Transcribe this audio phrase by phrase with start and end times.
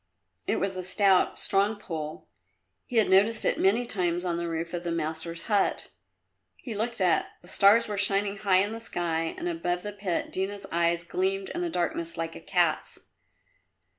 [0.47, 2.27] It was a stout, strong pole;
[2.87, 5.89] he had noticed it many times on the roof of the master's hut.
[6.55, 7.27] He looked up.
[7.43, 11.49] The stars were shining high in the sky and above the pit Dina's eyes gleamed
[11.49, 12.97] in the darkness like a cat's.